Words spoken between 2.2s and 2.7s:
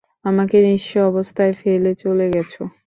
গেছো।